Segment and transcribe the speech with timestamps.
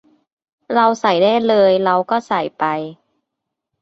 [0.73, 2.63] เราใส่ได้เลย เราก็ใส่ไป